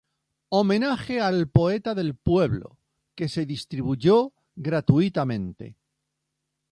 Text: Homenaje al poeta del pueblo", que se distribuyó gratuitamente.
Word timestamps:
Homenaje 0.59 1.19
al 1.25 1.47
poeta 1.57 1.93
del 1.93 2.15
pueblo", 2.15 2.75
que 3.13 3.29
se 3.29 3.45
distribuyó 3.45 4.33
gratuitamente. 4.55 5.77